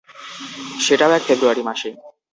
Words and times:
সেটাও 0.79 1.11
এক 1.11 1.23
ফেব্রুয়ারি 1.27 1.63
মাসে। 1.63 1.89